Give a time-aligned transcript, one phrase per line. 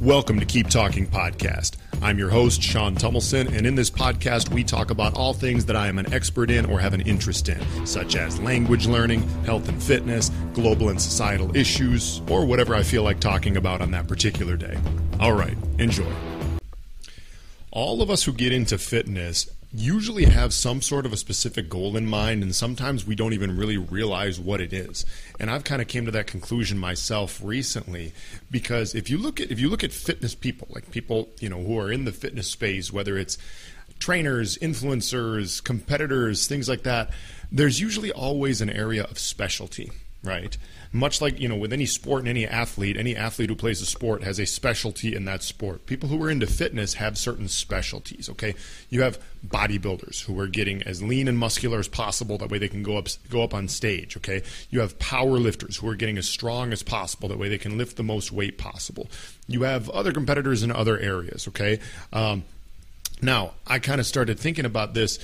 [0.00, 1.72] Welcome to Keep Talking Podcast.
[2.00, 5.74] I'm your host, Sean Tumilson, and in this podcast, we talk about all things that
[5.74, 9.68] I am an expert in or have an interest in, such as language learning, health
[9.68, 14.06] and fitness, global and societal issues, or whatever I feel like talking about on that
[14.06, 14.78] particular day.
[15.18, 16.12] All right, enjoy.
[17.72, 21.96] All of us who get into fitness usually have some sort of a specific goal
[21.96, 25.04] in mind and sometimes we don't even really realize what it is.
[25.38, 28.12] And i've kind of came to that conclusion myself recently
[28.50, 31.62] because if you look at if you look at fitness people like people you know
[31.62, 33.36] who are in the fitness space whether it's
[33.98, 37.10] trainers influencers competitors things like that
[37.52, 39.90] there's usually always an area of specialty
[40.24, 40.56] right
[40.92, 43.86] much like you know with any sport and any athlete any athlete who plays a
[43.86, 45.86] sport has a specialty in that sport.
[45.86, 48.54] People who are into fitness have certain specialties okay?
[48.90, 52.38] You have bodybuilders who are getting as lean and muscular as possible.
[52.38, 54.42] That way they can go up go up on stage okay?
[54.70, 57.28] You have power lifters who are getting as strong as possible.
[57.28, 59.08] That way they can lift the most weight possible.
[59.46, 61.80] You have other competitors in other areas okay?
[62.12, 62.44] Um,
[63.22, 65.18] now i kind of started thinking about this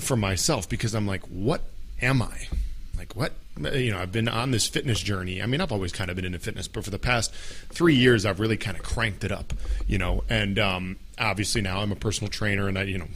[0.00, 1.62] for myself because i'm like what
[2.00, 2.48] am i
[2.96, 3.32] like what
[3.72, 5.40] you know, I've been on this fitness journey.
[5.40, 7.32] I mean, I've always kind of been into fitness, but for the past
[7.70, 9.52] three years, I've really kind of cranked it up,
[9.86, 10.24] you know.
[10.28, 13.06] And um, obviously now I'm a personal trainer, and I, you know,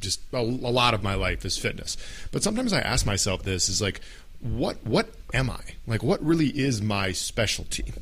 [0.00, 1.96] just a, a lot of my life is fitness.
[2.30, 4.00] But sometimes I ask myself this: is like,
[4.40, 5.60] what what am I?
[5.86, 7.92] Like, what really is my specialty?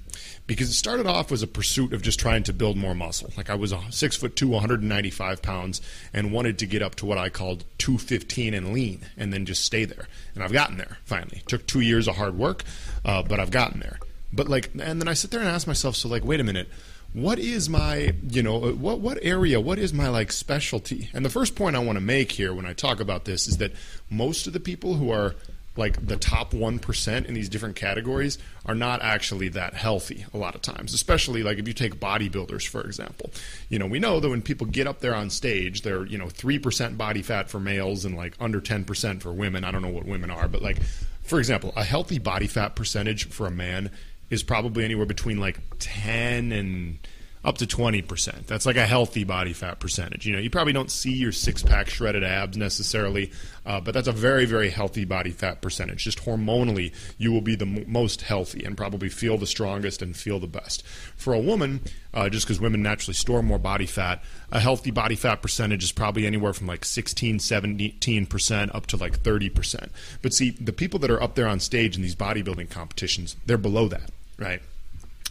[0.47, 3.33] Because it started off as a pursuit of just trying to build more muscle.
[3.37, 5.81] Like I was six foot two, 195 pounds,
[6.13, 9.65] and wanted to get up to what I called 215 and lean, and then just
[9.65, 10.07] stay there.
[10.35, 11.43] And I've gotten there finally.
[11.47, 12.65] Took two years of hard work,
[13.05, 13.99] uh, but I've gotten there.
[14.33, 16.69] But like, and then I sit there and ask myself, so like, wait a minute
[17.15, 21.31] what is my you know what what area what is my like specialty and the
[21.31, 23.73] first point i want to make here when i talk about this is that
[24.11, 25.35] most of the people who are
[25.79, 30.55] like the top 1% in these different categories are not actually that healthy a lot
[30.55, 33.31] of times especially like if you take bodybuilders for example.
[33.69, 36.27] You know we know that when people get up there on stage they're you know
[36.27, 39.65] 3% body fat for males and like under 10% for women.
[39.65, 40.83] I don't know what women are but like
[41.23, 43.91] for example a healthy body fat percentage for a man
[44.31, 46.99] is probably anywhere between like 10 and
[47.49, 48.47] up to 20%.
[48.47, 50.27] That's like a healthy body fat percentage.
[50.27, 53.33] You know, you probably don't see your six pack shredded abs necessarily,
[53.65, 56.05] uh, but that's a very, very healthy body fat percentage.
[56.05, 60.15] Just hormonally, you will be the m- most healthy and probably feel the strongest and
[60.15, 60.87] feel the best.
[61.17, 61.81] For a woman,
[62.13, 64.23] uh, just because women naturally store more body fat,
[64.53, 69.21] a healthy body fat percentage is probably anywhere from like 16, 17% up to like
[69.21, 69.89] 30%.
[70.21, 73.57] But see, the people that are up there on stage in these bodybuilding competitions, they're
[73.57, 74.61] below that, right?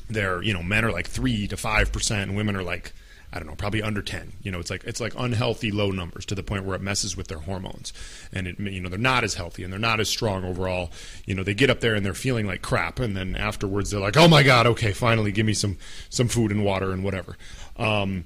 [0.09, 2.93] They're you know men are like three to five percent, and women are like
[3.31, 4.33] I don't know, probably under 10.
[4.41, 7.17] You know, it's like it's like unhealthy low numbers to the point where it messes
[7.17, 7.91] with their hormones,
[8.31, 10.91] and it you know they're not as healthy and they're not as strong overall.
[11.25, 13.99] You know, they get up there and they're feeling like crap, and then afterwards they're
[13.99, 15.77] like, oh my god, okay, finally give me some
[16.09, 17.37] some food and water and whatever.
[17.75, 18.25] Um,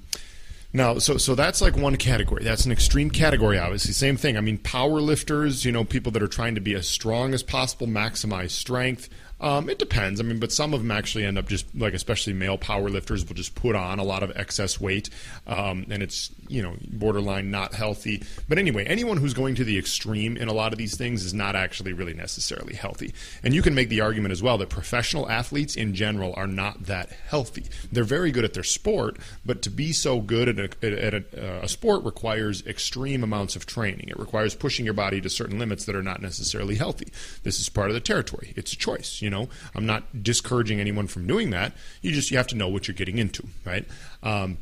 [0.72, 2.44] now, so so that's like one category.
[2.44, 3.92] That's an extreme category, obviously.
[3.92, 4.36] Same thing.
[4.36, 7.42] I mean, power lifters, you know, people that are trying to be as strong as
[7.42, 9.08] possible, maximize strength.
[9.42, 10.20] Um, it depends.
[10.20, 13.26] I mean, but some of them actually end up just like, especially male power lifters,
[13.26, 15.10] will just put on a lot of excess weight,
[15.48, 18.22] um, and it's you know borderline not healthy.
[18.48, 21.34] But anyway, anyone who's going to the extreme in a lot of these things is
[21.34, 23.12] not actually really necessarily healthy.
[23.42, 26.84] And you can make the argument as well that professional athletes in general are not
[26.84, 27.64] that healthy.
[27.90, 31.64] They're very good at their sport, but to be so good at a, at a,
[31.64, 34.08] a sport requires extreme amounts of training.
[34.08, 37.12] It requires pushing your body to certain limits that are not necessarily healthy.
[37.42, 38.52] This is part of the territory.
[38.56, 39.20] It's a choice.
[39.20, 41.72] You know, I'm not discouraging anyone from doing that.
[42.00, 43.84] You just you have to know what you're getting into, right?
[44.22, 44.58] Um,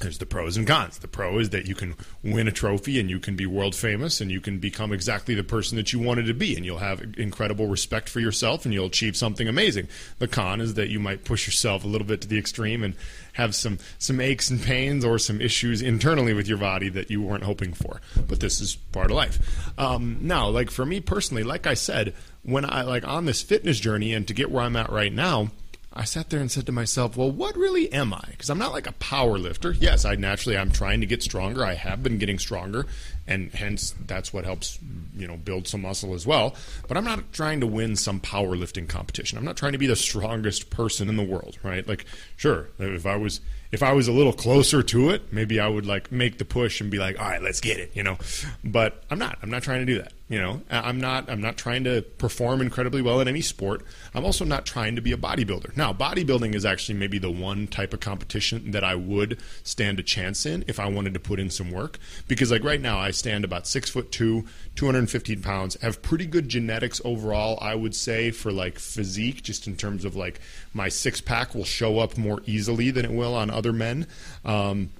[0.00, 0.98] there's the pros and cons.
[0.98, 4.20] The pro is that you can win a trophy and you can be world famous
[4.20, 7.02] and you can become exactly the person that you wanted to be and you'll have
[7.18, 9.88] incredible respect for yourself and you'll achieve something amazing.
[10.18, 12.94] The con is that you might push yourself a little bit to the extreme and
[13.34, 17.22] have some some aches and pains or some issues internally with your body that you
[17.22, 18.00] weren't hoping for.
[18.26, 19.68] But this is part of life.
[19.78, 23.80] Um, now, like for me personally, like I said, when I like on this fitness
[23.80, 25.50] journey and to get where I'm at right now
[25.92, 28.22] I sat there and said to myself, well, what really am I?
[28.30, 29.72] Because I'm not like a power lifter.
[29.72, 31.64] Yes, I naturally I'm trying to get stronger.
[31.64, 32.86] I have been getting stronger,
[33.30, 34.78] and hence that's what helps
[35.16, 36.54] you know build some muscle as well.
[36.88, 39.38] But I'm not trying to win some powerlifting competition.
[39.38, 41.86] I'm not trying to be the strongest person in the world, right?
[41.86, 42.04] Like,
[42.36, 43.40] sure, if I was
[43.72, 46.80] if I was a little closer to it, maybe I would like make the push
[46.80, 48.18] and be like, all right, let's get it, you know.
[48.64, 49.38] But I'm not.
[49.42, 50.12] I'm not trying to do that.
[50.28, 53.84] You know, I'm not I'm not trying to perform incredibly well in any sport.
[54.14, 55.76] I'm also not trying to be a bodybuilder.
[55.76, 60.04] Now, bodybuilding is actually maybe the one type of competition that I would stand a
[60.04, 61.98] chance in if I wanted to put in some work.
[62.28, 66.48] Because like right now, I stand about six foot two, 215 pounds, have pretty good
[66.48, 67.58] genetics overall.
[67.62, 70.40] I would say for like physique, just in terms of like
[70.74, 74.06] my six pack will show up more easily than it will on other men.
[74.44, 74.90] Um,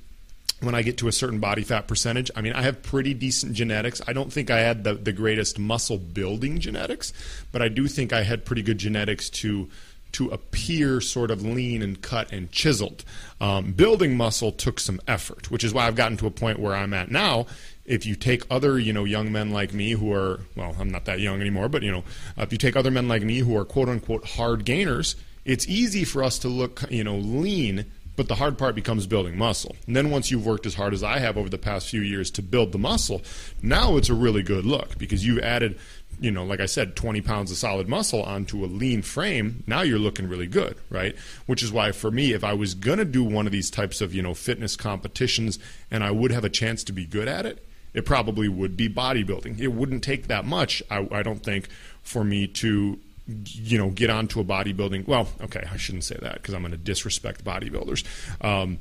[0.61, 2.31] when I get to a certain body fat percentage.
[2.37, 4.00] I mean, I have pretty decent genetics.
[4.06, 7.12] I don't think I had the, the greatest muscle building genetics,
[7.50, 9.69] but I do think I had pretty good genetics to
[10.12, 13.05] to appear sort of lean and cut and chiseled.
[13.40, 16.75] Um, building muscle took some effort, which is why I've gotten to a point where
[16.75, 17.46] I'm at now.
[17.90, 21.06] If you take other, you know, young men like me who are, well, I'm not
[21.06, 22.04] that young anymore, but you know,
[22.38, 25.66] uh, if you take other men like me who are quote unquote hard gainers, it's
[25.66, 27.87] easy for us to look, you know, lean
[28.20, 29.75] but the hard part becomes building muscle.
[29.87, 32.31] And then once you've worked as hard as I have over the past few years
[32.32, 33.22] to build the muscle,
[33.62, 35.78] now it's a really good look because you've added,
[36.20, 39.64] you know, like I said, 20 pounds of solid muscle onto a lean frame.
[39.66, 41.16] Now you're looking really good, right?
[41.46, 44.02] Which is why for me, if I was going to do one of these types
[44.02, 45.58] of, you know, fitness competitions
[45.90, 48.88] and I would have a chance to be good at it, it probably would be
[48.88, 49.60] bodybuilding.
[49.60, 51.69] It wouldn't take that much, I, I don't think,
[52.02, 52.98] for me to
[53.44, 55.06] you know, get onto a bodybuilding.
[55.06, 58.04] Well, okay, I shouldn't say that because I'm going to disrespect bodybuilders.
[58.44, 58.78] Um,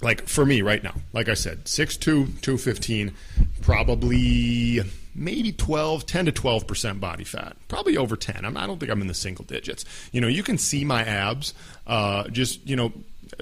[0.00, 2.00] like for me right now, like I said, 6'2",
[2.40, 3.14] 215,
[3.62, 4.80] probably
[5.14, 7.56] maybe 12, 10 to 12% body fat.
[7.68, 8.44] Probably over 10.
[8.44, 9.84] I'm, I do not think I'm in the single digits.
[10.12, 11.54] You know, you can see my abs
[11.86, 12.92] uh, just, you know,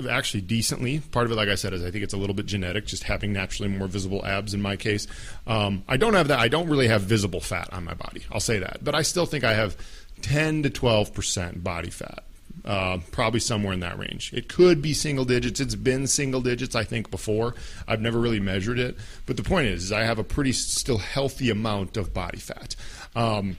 [0.09, 1.01] actually decently.
[1.01, 3.05] Part of it, like I said, is I think it's a little bit genetic, just
[3.05, 5.07] having naturally more visible abs in my case.
[5.47, 6.39] Um, I don't have that.
[6.39, 8.23] I don't really have visible fat on my body.
[8.31, 8.83] I'll say that.
[8.83, 9.77] But I still think I have–
[10.23, 12.25] 10 to 12 percent body fat.
[12.65, 14.33] Uh, probably somewhere in that range.
[14.33, 15.59] It could be single digits.
[15.59, 17.55] It's been single digits, I think, before.
[17.89, 18.97] I've never really measured it,
[19.27, 22.77] but the point is, is I have a pretty still healthy amount of body fat.
[23.17, 23.57] Um,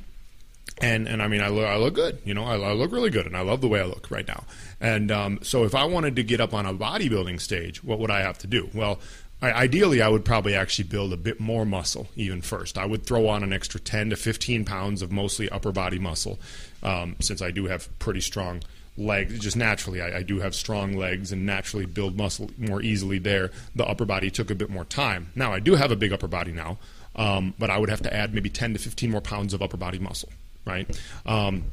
[0.83, 3.09] and and I mean I look I look good, you know I, I, look really
[3.09, 4.43] good, and I love the way I look right now.
[4.81, 8.11] And um, so if I wanted to get up on a bodybuilding stage, what would
[8.11, 8.69] I have to do?
[8.73, 8.99] Well,
[9.41, 12.77] I, ideally, I would probably actually build a bit more muscle even first.
[12.77, 16.37] I would throw on an extra 10 to 15 pounds of mostly upper body muscle,
[16.83, 18.61] um, since I do have pretty strong
[18.97, 19.39] legs.
[19.39, 23.51] Just naturally, I, I, do have strong legs and naturally build muscle more easily there.
[23.75, 25.31] The upper body took a bit more time.
[25.33, 26.77] Now, I do have a big upper body now,
[27.15, 29.77] um, but I would have to add maybe 10 to 15 more pounds of upper
[29.77, 30.29] body muscle,
[30.65, 30.87] right?
[31.25, 31.65] Um,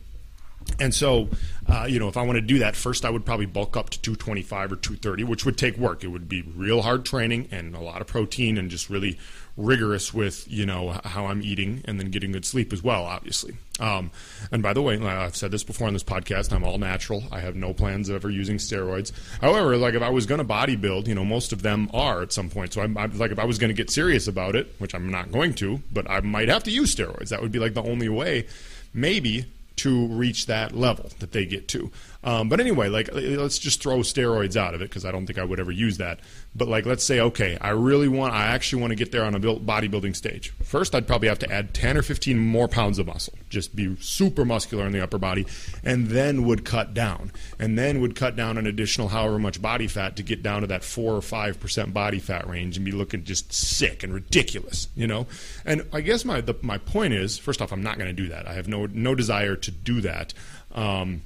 [0.78, 1.28] and so,
[1.66, 3.90] uh, you know, if I want to do that, first I would probably bulk up
[3.90, 6.04] to 225 or 230, which would take work.
[6.04, 9.18] It would be real hard training and a lot of protein and just really
[9.56, 13.56] rigorous with, you know, how I'm eating and then getting good sleep as well, obviously.
[13.78, 14.10] Um,
[14.52, 17.24] and by the way, I've said this before on this podcast, I'm all natural.
[17.30, 19.12] I have no plans of ever using steroids.
[19.40, 22.32] However, like if I was going to bodybuild, you know, most of them are at
[22.32, 22.72] some point.
[22.72, 25.10] So I'm, I'm like, if I was going to get serious about it, which I'm
[25.10, 27.28] not going to, but I might have to use steroids.
[27.28, 28.46] That would be like the only way,
[28.94, 29.46] maybe
[29.80, 31.90] to reach that level that they get to.
[32.22, 35.38] Um, but anyway, like let's just throw steroids out of it because I don't think
[35.38, 36.20] I would ever use that.
[36.54, 39.34] But like let's say, okay, I really want, I actually want to get there on
[39.34, 40.50] a bodybuilding stage.
[40.62, 43.96] First, I'd probably have to add 10 or 15 more pounds of muscle, just be
[44.00, 45.46] super muscular in the upper body,
[45.82, 49.86] and then would cut down, and then would cut down an additional however much body
[49.86, 52.92] fat to get down to that four or five percent body fat range and be
[52.92, 55.26] looking just sick and ridiculous, you know.
[55.64, 58.28] And I guess my the, my point is, first off, I'm not going to do
[58.28, 58.46] that.
[58.46, 60.34] I have no no desire to do that.
[60.72, 61.22] Um,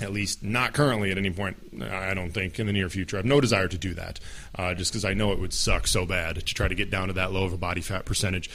[0.00, 3.16] at least not currently at any point, I don't think, in the near future.
[3.16, 4.20] I have no desire to do that,
[4.54, 7.08] uh, just because I know it would suck so bad to try to get down
[7.08, 8.50] to that low of a body fat percentage.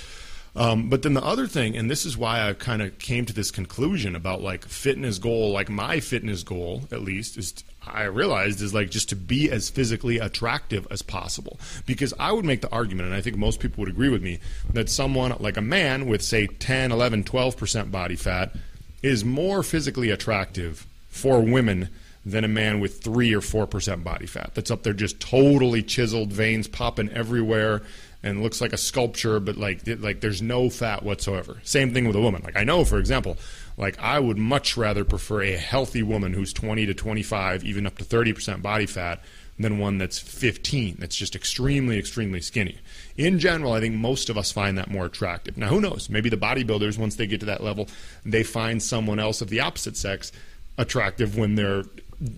[0.58, 3.34] Um, but then the other thing, and this is why I kind of came to
[3.34, 7.54] this conclusion about like fitness goal, like my fitness goal at least is
[7.86, 11.60] I realized is like just to be as physically attractive as possible.
[11.86, 14.40] Because I would make the argument, and I think most people would agree with me,
[14.72, 18.56] that someone like a man with say 10, 11, 12% body fat
[19.04, 21.90] is more physically attractive for women
[22.26, 24.52] than a man with three or four percent body fat.
[24.54, 27.84] That's up there just totally chiseled, veins popping everywhere,
[28.22, 31.62] and looks like a sculpture, but like like there's no fat whatsoever.
[31.64, 32.42] Same thing with a woman.
[32.44, 33.38] Like I know, for example,
[33.78, 37.98] like I would much rather prefer a healthy woman who's 20 to 25, even up
[38.00, 39.24] to 30 percent body fat,
[39.58, 42.78] than one that's 15, that's just extremely, extremely skinny.
[43.16, 45.58] In general, I think most of us find that more attractive.
[45.58, 46.10] Now, who knows?
[46.10, 47.88] Maybe the bodybuilders, once they get to that level,
[48.26, 50.34] they find someone else of the opposite sex
[50.78, 51.84] attractive when they're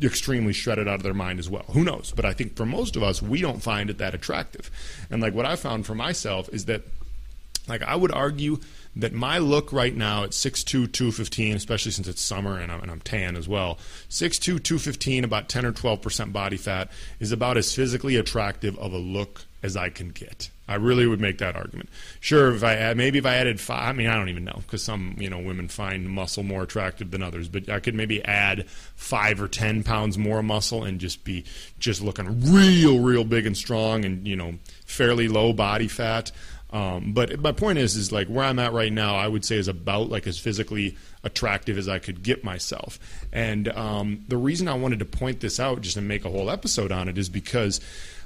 [0.02, 1.66] extremely shredded out of their mind as well.
[1.70, 2.14] Who knows?
[2.16, 4.72] But I think for most of us, we don't find it that attractive.
[5.10, 6.82] And like what I found for myself is that
[7.68, 8.60] Like I would argue
[8.96, 12.92] that my look right now at 6'2", 215, especially since it's summer and I'm, and
[12.92, 13.78] I'm tan as well,
[14.10, 18.98] 6'2", 215, about 10 or 12% body fat is about as physically attractive of a
[18.98, 20.50] look as I can get.
[20.68, 21.90] I really would make that argument.
[22.20, 24.58] Sure, if I add, maybe if I added five, I mean, I don't even know
[24.58, 28.24] because some you know women find muscle more attractive than others, but I could maybe
[28.26, 31.46] add five or ten pounds more muscle and just be
[31.80, 34.56] just looking real, real big and strong and you know
[34.86, 36.32] fairly low body fat.
[36.70, 39.56] Um, but my point is, is like where I'm at right now, I would say
[39.56, 43.00] is about like as physically attractive as I could get myself.
[43.32, 46.50] And um, the reason I wanted to point this out, just to make a whole
[46.50, 47.80] episode on it, is because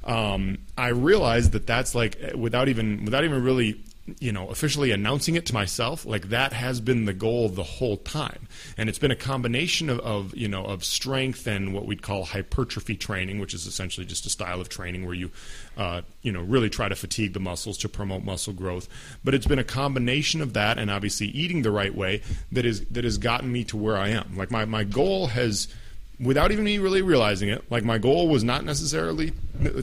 [0.04, 3.84] um, I realized that that's like without even without even really
[4.20, 7.98] you know officially announcing it to myself like that has been the goal the whole
[7.98, 8.48] time.
[8.78, 12.26] And it's been a combination of, of, you know of strength and what we'd call
[12.26, 15.32] hypertrophy training which is essentially just a style of training where you
[15.78, 18.88] uh, you know really try to fatigue the muscles to promote muscle growth.
[19.24, 22.86] But it's been a combination of that and obviously eating the right way that is
[22.88, 24.36] that has gotten me to where I am.
[24.36, 25.68] Like my, my goal has
[26.22, 29.34] without even me really realizing it, like my goal was not necessarily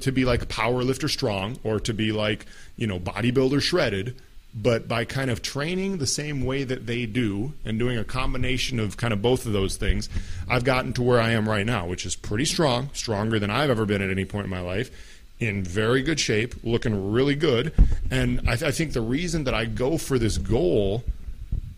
[0.00, 4.14] to be like power lifter strong or to be like, you know, bodybuilder shredded,
[4.54, 8.78] but by kind of training the same way that they do and doing a combination
[8.80, 10.09] of kind of both of those things,
[10.49, 13.71] I've gotten to where I am right now, which is pretty strong, stronger than I've
[13.71, 14.90] ever been at any point in my life.
[15.40, 17.73] In very good shape, looking really good.
[18.11, 21.04] And I, th- I think the reason that I go for this goal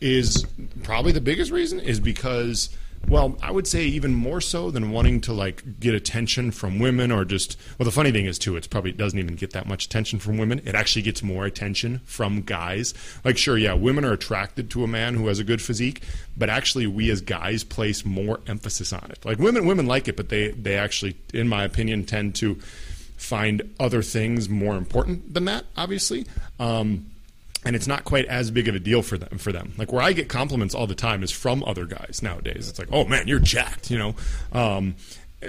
[0.00, 0.46] is
[0.82, 2.70] probably the biggest reason is because
[3.09, 7.11] well, I would say even more so than wanting to like get attention from women
[7.11, 9.66] or just well the funny thing is too, it's probably it doesn't even get that
[9.66, 10.61] much attention from women.
[10.64, 12.95] It actually gets more attention from guys.
[13.25, 16.02] Like sure, yeah, women are attracted to a man who has a good physique,
[16.37, 19.25] but actually we as guys place more emphasis on it.
[19.25, 22.57] Like women women like it, but they they actually in my opinion tend to
[23.16, 26.26] find other things more important than that, obviously.
[26.59, 27.07] Um,
[27.64, 30.02] and it's not quite as big of a deal for them for them like where
[30.02, 33.26] i get compliments all the time is from other guys nowadays it's like oh man
[33.28, 34.14] you're jacked you know
[34.52, 34.94] um,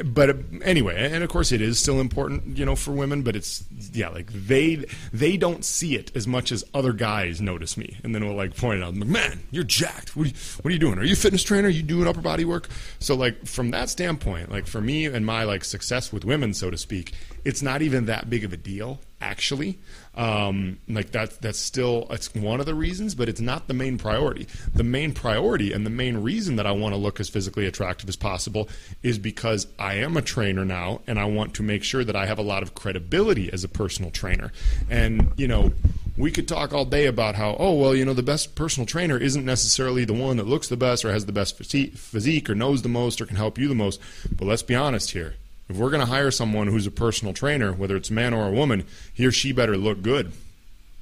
[0.06, 3.24] but anyway, and of course it is still important, you know, for women.
[3.24, 7.76] But it's yeah, like they they don't see it as much as other guys notice
[7.76, 10.16] me, and then will like point it out, like, man, you're jacked.
[10.16, 10.98] What are you, what are you doing?
[10.98, 11.68] Are you a fitness trainer?
[11.68, 12.70] Are you doing upper body work?
[13.00, 16.70] So like from that standpoint, like for me and my like success with women, so
[16.70, 17.14] to speak,
[17.44, 19.80] it's not even that big of a deal actually.
[20.14, 23.98] Um, like that that's still it's one of the reasons, but it's not the main
[23.98, 24.48] priority.
[24.74, 28.10] The main priority and the main reason that I want to look as physically attractive
[28.10, 28.68] as possible
[29.04, 32.26] is because I am a trainer now, and I want to make sure that I
[32.26, 34.52] have a lot of credibility as a personal trainer.
[34.90, 35.72] And you know,
[36.18, 39.18] we could talk all day about how oh well, you know, the best personal trainer
[39.18, 42.82] isn't necessarily the one that looks the best or has the best physique or knows
[42.82, 44.02] the most or can help you the most.
[44.30, 45.36] But let's be honest here
[45.72, 48.48] if we're going to hire someone who's a personal trainer, whether it's a man or
[48.48, 50.34] a woman, he or she better look good.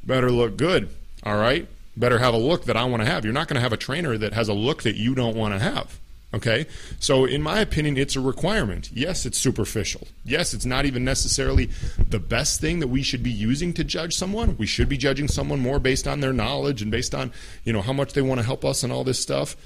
[0.04, 0.90] Better look good.
[1.24, 1.68] All right?
[1.98, 3.26] Better have a look that I want to have.
[3.26, 5.54] You're not going to have a trainer that has a look that you don't want
[5.56, 6.00] to have.
[6.34, 6.68] Okay?
[7.00, 8.92] So, in my opinion, it's a requirement.
[8.94, 10.08] Yes, it's superficial.
[10.24, 14.16] Yes, it's not even necessarily the best thing that we should be using to judge
[14.16, 14.56] someone.
[14.58, 17.32] We should be judging someone more based on their knowledge and based on,
[17.64, 19.58] you know, how much they want to help us and all this stuff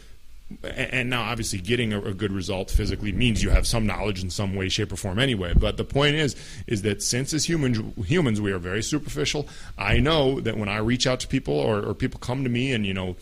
[0.64, 4.56] and now obviously getting a, good result physically means you have some knowledge in some
[4.56, 6.36] way shape or form anyway but the point is
[6.68, 9.48] is that since as humans humans we are very superficial
[9.78, 12.72] i know that when i reach out to people or, or people come to me
[12.72, 13.16] and you know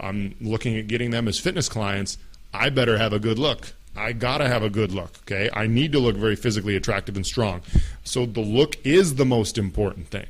[0.00, 2.18] i'm looking at getting them as fitness clients
[2.54, 5.48] i better have a good look I gotta have a good look, okay?
[5.54, 7.62] I need to look very physically attractive and strong.
[8.04, 10.26] So the look is the most important thing,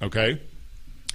[0.00, 0.40] okay?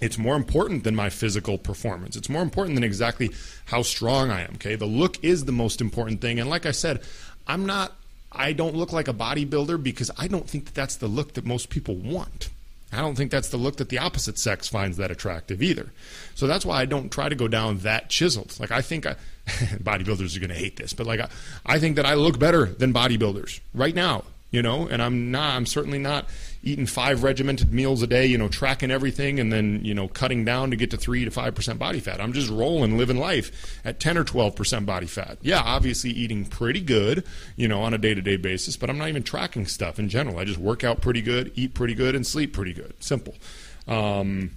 [0.02, 2.16] It's more important than my physical performance.
[2.16, 3.32] It's more important than exactly
[3.66, 4.56] how strong I am.
[4.56, 6.40] Okay, the look is the most important thing.
[6.40, 7.02] And like I said,
[7.48, 7.94] I'm not.
[8.32, 11.46] I don't look like a bodybuilder because I don't think that that's the look that
[11.46, 12.50] most people want.
[12.92, 15.92] I don't think that's the look that the opposite sex finds that attractive either.
[16.34, 18.60] So that's why I don't try to go down that chiseled.
[18.60, 19.16] Like I think I,
[19.48, 21.30] bodybuilders are going to hate this, but like I,
[21.66, 25.56] I think that I look better than bodybuilders right now you know, and I'm not,
[25.56, 26.28] I'm certainly not
[26.64, 30.46] eating five regimented meals a day, you know, tracking everything and then, you know, cutting
[30.46, 32.22] down to get to three to 5% body fat.
[32.22, 35.38] I'm just rolling, living life at 10 or 12% body fat.
[35.42, 37.24] Yeah, obviously eating pretty good,
[37.56, 40.10] you know, on a day to day basis, but I'm not even tracking stuff in
[40.10, 40.40] general.
[40.40, 42.94] I just work out pretty good, eat pretty good, and sleep pretty good.
[43.00, 43.36] Simple.
[43.88, 44.52] Um,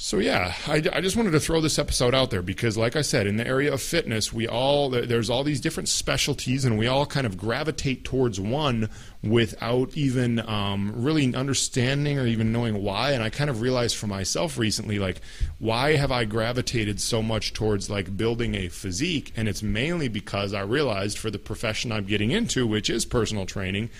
[0.00, 3.02] so yeah, I, I, just wanted to throw this episode out there because, like I
[3.02, 6.86] said, in the area of fitness, we all there's all these different specialties, and we
[6.86, 8.90] all kind of gravitate towards one
[9.24, 13.10] without even um, really understanding or even knowing why.
[13.10, 15.20] And I kind of realized for myself recently, like,
[15.58, 19.32] why have I gravitated so much towards like building a physique?
[19.36, 23.46] And it's mainly because I realized for the profession I'm getting into, which is personal
[23.46, 23.90] training,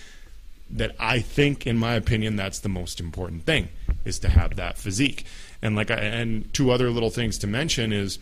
[0.71, 3.71] that I think, in my opinion, that's the most important thing
[4.05, 5.27] is to have that physique.
[5.63, 8.19] And like I, and two other little things to mention is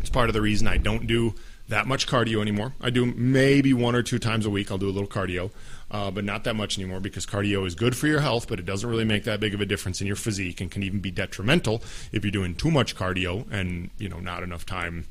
[0.00, 1.34] it's part of the reason I don't do
[1.68, 2.74] that much cardio anymore.
[2.80, 4.70] I do maybe one or two times a week.
[4.70, 5.50] I'll do a little cardio,
[5.90, 8.66] uh, but not that much anymore because cardio is good for your health, but it
[8.66, 11.10] doesn't really make that big of a difference in your physique and can even be
[11.10, 11.82] detrimental
[12.12, 15.06] if you're doing too much cardio and you know not enough time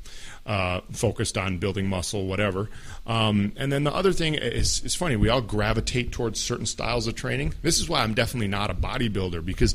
[0.46, 2.70] uh, focused on building muscle, whatever.
[3.06, 5.16] Um, and then the other thing is, is funny.
[5.16, 7.54] We all gravitate towards certain styles of training.
[7.62, 9.74] This is why I'm definitely not a bodybuilder because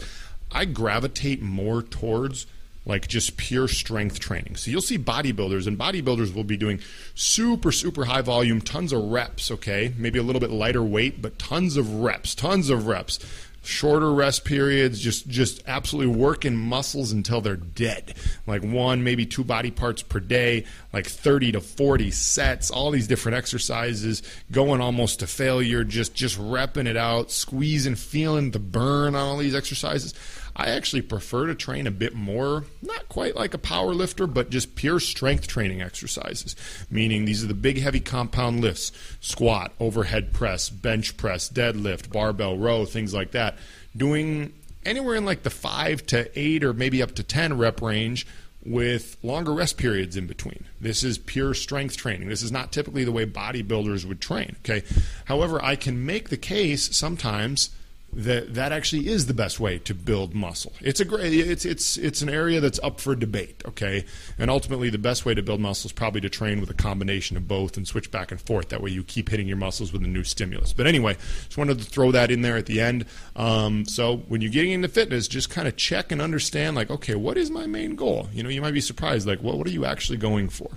[0.52, 2.46] I gravitate more towards
[2.86, 4.56] like just pure strength training.
[4.56, 6.80] So you'll see bodybuilders, and bodybuilders will be doing
[7.14, 9.94] super, super high volume, tons of reps, okay?
[9.98, 13.20] Maybe a little bit lighter weight, but tons of reps, tons of reps.
[13.64, 18.16] Shorter rest periods, just just absolutely working muscles until they're dead.
[18.48, 23.08] Like one, maybe two body parts per day, like 30 to 40 sets, all these
[23.08, 29.16] different exercises, going almost to failure, just just repping it out, squeezing, feeling the burn
[29.16, 30.14] on all these exercises.
[30.56, 34.50] I actually prefer to train a bit more, not quite like a power lifter, but
[34.50, 36.56] just pure strength training exercises.
[36.90, 42.58] Meaning these are the big, heavy compound lifts squat, overhead press, bench press, deadlift, barbell
[42.58, 43.58] row, things like that.
[43.96, 44.54] Doing
[44.86, 48.28] anywhere in like the five to eight or maybe up to 10 rep range
[48.64, 50.66] with longer rest periods in between.
[50.80, 52.30] This is pure strength training.
[52.30, 54.56] This is not typically the way bodybuilders would train.
[54.60, 54.84] Okay.
[55.26, 57.72] However, I can make the case sometimes
[58.14, 60.74] that that actually is the best way to build muscle.
[60.82, 64.06] It's a great it's it's it's an area that's up for debate, okay?
[64.38, 67.38] And ultimately the best way to build muscle is probably to train with a combination
[67.38, 68.70] of both and switch back and forth.
[68.70, 70.74] That way you keep hitting your muscles with a new stimulus.
[70.74, 71.16] But anyway,
[71.46, 73.06] just wanted to throw that in there at the end.
[73.36, 77.16] Um, so when you're getting into fitness, just kind of check and understand like, okay,
[77.16, 78.28] what is my main goal?
[78.34, 80.70] You know, you might be surprised like, well, what are you actually going for?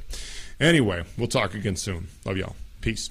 [0.60, 2.08] Anyway, we'll talk again soon.
[2.24, 2.54] Love y'all.
[2.80, 3.10] Peace.